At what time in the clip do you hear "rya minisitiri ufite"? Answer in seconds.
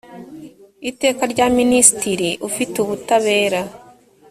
1.31-2.75